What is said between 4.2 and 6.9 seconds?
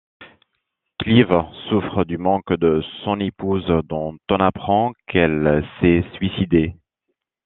on apprend qu'elle s'est suicidée.